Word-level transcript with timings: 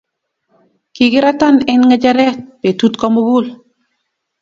kikiratan 0.95 1.55
eng 1.71 1.81
ngecheree 1.87 2.33
betut 2.61 2.93
komugul. 3.01 3.45